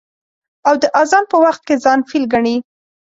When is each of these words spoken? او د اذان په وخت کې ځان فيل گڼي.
او 0.67 0.73
د 0.81 0.83
اذان 1.01 1.23
په 1.31 1.37
وخت 1.43 1.61
کې 1.67 1.75
ځان 1.83 1.99
فيل 2.09 2.23
گڼي. 2.33 2.55